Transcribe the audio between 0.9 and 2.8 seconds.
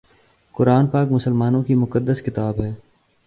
پاک مسلمانوں کی مقدس کتاب ہے